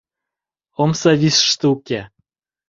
Омса 0.83 1.11
вишыште 1.21 1.65
уке. 1.75 2.01